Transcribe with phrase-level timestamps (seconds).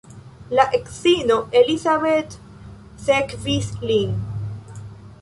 [0.59, 2.39] La edzino Elizabeth
[3.05, 4.21] sekvis lin.